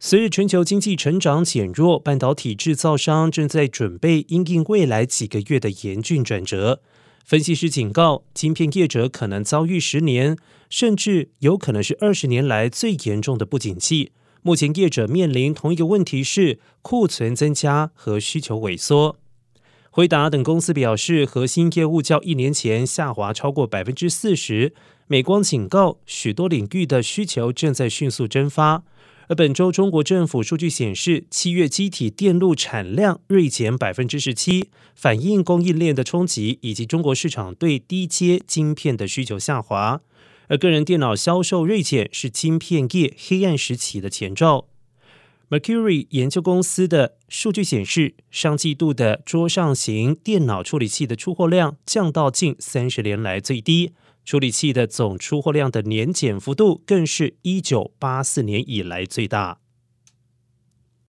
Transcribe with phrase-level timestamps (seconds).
[0.00, 6.80] 随着全球经济成长减弱，半导体制造商正在准备应应未来几个月的严峻转折。
[7.24, 10.36] 分析师警告，晶片业者可能遭遇十年，
[10.70, 14.12] 甚至有可能是二十年来最严重的不景气。
[14.42, 19.16] 目前业者面临同一个问题是库存增加和需求萎缩。
[19.90, 24.72] 辉达等公司表示，核心业务较一年前下滑超过百分之四十。
[25.08, 28.84] 美光警告，许多领域的需求正在迅速蒸发。
[29.28, 40.00] 而本周，中国政府数据显示，七月机体电路产量锐减百分之十七，反映供应链的冲击以及中国市场对低阶晶片的需求下滑。
[40.46, 44.64] 而个人电脑销售锐减是晶片业黑暗时期的前兆。
[45.50, 53.94] Mercury 研究公司的数据显示，上季度的桌上型电脑处理器的出货量降到近三十年来最低。
[54.26, 59.60] 处理器的总出货量的年减幅度更是一九八四年以来最大。